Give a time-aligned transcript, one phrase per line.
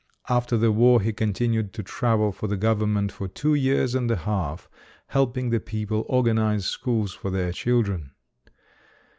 [0.29, 4.15] After the war he continued to travel for the Government for two years and a
[4.15, 4.67] half,
[5.05, 8.09] helping the people organize schools for their children.